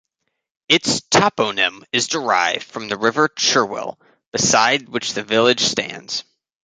Its 0.67 1.01
toponym 1.11 1.83
is 1.93 2.07
derived 2.07 2.63
from 2.63 2.87
the 2.87 2.97
River 2.97 3.27
Cherwell 3.37 3.99
beside 4.31 4.89
which 4.89 5.13
the 5.13 5.21
village 5.21 5.61
stands. 5.61 6.23